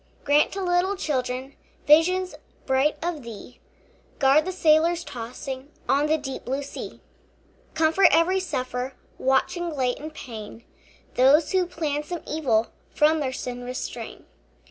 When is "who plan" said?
11.51-12.01